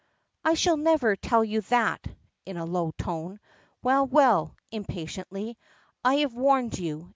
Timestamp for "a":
2.57-2.65